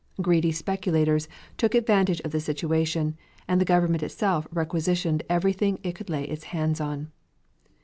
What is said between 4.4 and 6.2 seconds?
requisitioned everything it could